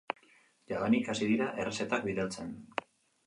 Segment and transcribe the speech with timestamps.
[0.71, 2.49] Jadanik hasi dira errezetak bidaltzen.